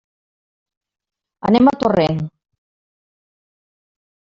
[1.51, 2.25] Anem a Torrent.